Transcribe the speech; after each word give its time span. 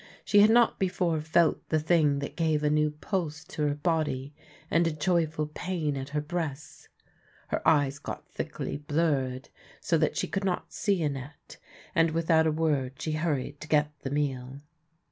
She 0.25 0.39
had 0.39 0.49
not 0.49 0.79
before 0.79 1.21
felt 1.21 1.69
the 1.69 1.79
thing 1.79 2.17
that 2.21 2.35
gave 2.35 2.63
a 2.63 2.71
new 2.71 2.89
pulse 2.89 3.43
to 3.43 3.67
her 3.67 3.75
body 3.75 4.33
and 4.71 4.87
a 4.87 4.91
joy 4.91 5.27
ful 5.27 5.45
pain 5.45 5.95
at 5.95 6.09
her 6.09 6.21
breasts. 6.21 6.89
Her 7.49 7.61
eyes 7.67 7.99
got 7.99 8.25
thickly 8.27 8.77
blurre 8.79 9.41
d 9.43 9.49
so 9.79 9.99
that 9.99 10.17
she 10.17 10.25
could 10.27 10.43
not 10.43 10.73
see 10.73 11.03
Annette, 11.03 11.57
and, 11.93 12.09
without 12.09 12.47
a 12.47 12.51
word, 12.51 12.93
she 12.99 13.11
hurried 13.11 13.61
to 13.61 13.67
get 13.67 13.91
the 14.01 14.09
meal. 14.09 14.61